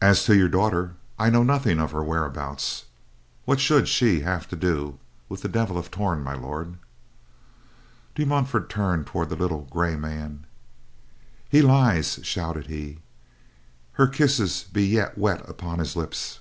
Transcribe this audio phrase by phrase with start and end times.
[0.00, 2.86] As to your daughter: I know nothing of her whereabouts.
[3.44, 6.76] What should she have to do with the Devil of Torn, My Lord?"
[8.14, 10.46] De Montfort turned toward the little gray man.
[11.46, 13.00] "He lies," shouted he.
[13.92, 16.38] "Her kisses be yet wet upon his lips."